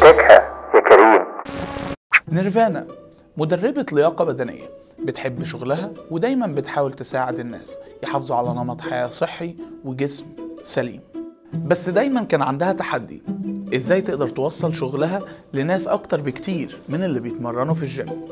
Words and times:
تكتكها 0.00 0.70
يا 0.74 0.80
كريم. 0.80 1.24
نيرفانا 2.28 2.86
مدربة 3.36 3.86
لياقة 3.92 4.24
بدنية 4.24 4.70
بتحب 5.04 5.44
شغلها 5.44 5.90
ودايما 6.10 6.46
بتحاول 6.46 6.92
تساعد 6.92 7.40
الناس 7.40 7.78
يحافظوا 8.02 8.36
على 8.36 8.48
نمط 8.48 8.80
حياة 8.80 9.06
صحي 9.06 9.54
وجسم 9.84 10.26
سليم. 10.60 11.00
بس 11.66 11.88
دايما 11.88 12.22
كان 12.22 12.42
عندها 12.42 12.72
تحدي 12.72 13.22
إزاي 13.74 14.00
تقدر 14.00 14.28
توصل 14.28 14.74
شغلها 14.74 15.20
لناس 15.54 15.88
أكتر 15.88 16.20
بكتير 16.20 16.78
من 16.88 17.04
اللي 17.04 17.20
بيتمرنوا 17.20 17.74
في 17.74 17.82
الجيم؟ 17.82 18.24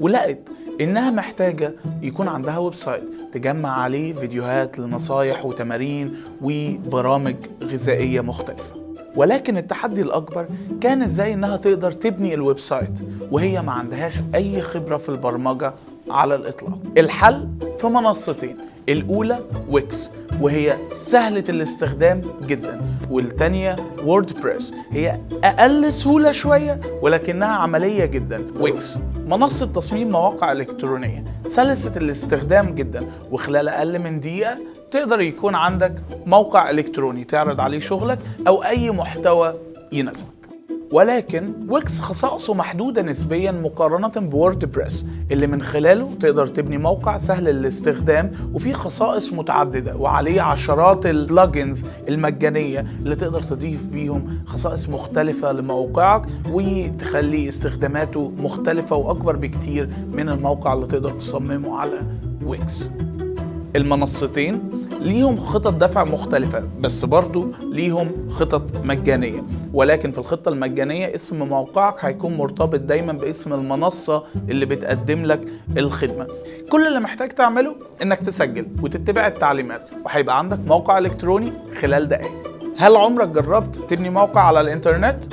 ولقت 0.00 0.38
إنها 0.80 1.10
محتاجة 1.10 1.74
يكون 2.02 2.28
عندها 2.28 2.58
website 2.58 3.04
تجمع 3.32 3.82
عليه 3.82 4.12
فيديوهات 4.12 4.78
لنصايح 4.78 5.44
وتمارين 5.44 6.16
وبرامج 6.42 7.36
غذائية 7.62 8.20
مختلفة. 8.20 8.87
ولكن 9.18 9.56
التحدي 9.56 10.02
الأكبر 10.02 10.46
كان 10.80 11.02
إزاي 11.02 11.34
إنها 11.34 11.56
تقدر 11.56 11.92
تبني 11.92 12.34
ال 12.34 12.58
website 12.58 12.98
وهي 13.32 13.62
ما 13.62 13.72
عندهاش 13.72 14.14
أي 14.34 14.62
خبرة 14.62 14.96
في 14.96 15.08
البرمجة 15.08 15.74
على 16.10 16.34
الإطلاق. 16.34 16.78
الحل 16.98 17.48
في 17.78 17.86
منصتين 17.86 18.56
الأولى 18.88 19.38
Wix 19.70 20.10
وهي 20.40 20.76
سهلة 20.88 21.44
الاستخدام 21.48 22.22
جدا 22.46 22.80
والتانية 23.10 23.76
WordPress. 24.04 24.74
هي 24.90 25.20
أقل 25.44 25.92
سهولة 25.92 26.30
شوية 26.30 26.80
ولكنها 27.02 27.48
عملية 27.48 28.04
جدا. 28.04 28.46
Wix 28.60 28.98
منصة 29.26 29.66
تصميم 29.66 30.08
مواقع 30.10 30.52
إلكترونية 30.52 31.24
سلسة 31.46 31.92
الاستخدام 31.96 32.74
جدا 32.74 33.06
وخلال 33.30 33.68
أقل 33.68 33.98
من 33.98 34.20
دقيقة 34.20 34.58
تقدر 34.90 35.20
يكون 35.20 35.54
عندك 35.54 36.02
موقع 36.26 36.70
إلكتروني 36.70 37.24
تعرض 37.24 37.60
عليه 37.60 37.80
شغلك 37.80 38.18
أو 38.46 38.64
أي 38.64 38.90
محتوى 38.90 39.54
يناسبك. 39.92 40.28
ولكن 40.92 41.52
Wix 41.68 42.00
خصائصه 42.00 42.54
محدودة 42.54 43.02
نسبيا 43.02 43.52
مقارنة 43.52 44.08
ب 44.08 44.18
WordPress 44.18 45.06
اللي 45.30 45.46
من 45.46 45.62
خلاله 45.62 46.14
تقدر 46.20 46.46
تبني 46.46 46.78
موقع 46.78 47.18
سهل 47.18 47.48
الاستخدام 47.48 48.32
وفيه 48.54 48.72
خصائص 48.72 49.32
متعددة 49.32 49.96
وعليه 49.96 50.40
عشرات 50.40 51.06
ال 51.06 51.16
plugins 51.16 51.86
المجانية 52.08 52.80
اللي 52.80 53.16
تقدر 53.16 53.40
تضيف 53.40 53.86
بيهم 53.88 54.42
خصائص 54.46 54.88
مختلفة 54.88 55.52
لموقعك 55.52 56.26
وتخلي 56.50 57.48
استخداماته 57.48 58.32
مختلفة 58.38 58.96
وأكبر 58.96 59.36
بكتير 59.36 59.90
من 60.12 60.28
الموقع 60.28 60.72
اللي 60.72 60.86
تقدر 60.86 61.10
تصممه 61.10 61.78
على 61.78 62.02
Wix. 62.44 62.90
المنصتين 63.76 64.67
ليهم 65.00 65.36
خطط 65.36 65.72
دفع 65.74 66.04
مختلفة 66.04 66.64
بس 66.80 67.04
برضو 67.04 67.46
ليهم 67.72 68.10
خطط 68.30 68.62
مجانية. 68.84 69.42
ولكن 69.72 70.12
في 70.12 70.18
الخطة 70.18 70.48
المجانية 70.48 71.14
اسم 71.14 71.38
موقعك 71.42 72.04
هيكون 72.04 72.36
مرتبط 72.36 72.80
دايما 72.80 73.12
باسم 73.12 73.52
المنصة 73.52 74.24
اللي 74.48 74.66
بتقدم 74.66 75.24
لك 75.24 75.40
الخدمة. 75.76 76.26
كل 76.70 76.86
اللي 76.86 77.00
محتاج 77.00 77.28
تعمله 77.28 77.76
إنك 78.02 78.18
تسجل 78.18 78.66
وتتبع 78.82 79.26
التعليمات 79.26 79.88
وهيبقى 80.04 80.38
عندك 80.38 80.58
موقع 80.66 80.98
إلكتروني 80.98 81.52
خلال 81.80 82.08
دقائق 82.08 82.30
هل 82.78 82.96
عمرك 82.96 83.28
جربت 83.28 83.76
تبني 83.76 84.10
موقع 84.10 84.40
على 84.40 84.60
الإنترنت؟ 84.60 85.24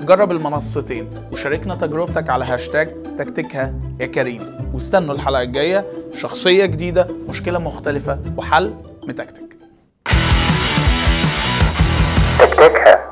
جرب 0.00 0.32
المنصتين 0.32 1.08
وشاركنا 1.32 1.74
تجربتك 1.74 2.30
على 2.30 2.44
هاشتاج 2.44 3.16
تكتكها 3.18 3.74
يا 4.00 4.06
كريم. 4.06 4.42
واستنوا 4.74 5.14
الحلقة 5.14 5.42
الجاية 5.42 5.86
شخصية 6.18 6.66
جديدة 6.66 7.08
مشكلة 7.28 7.58
مختلفة 7.58 8.18
وحل 8.36 8.74
متكتك 9.08 9.56
تكتكها 12.38 13.07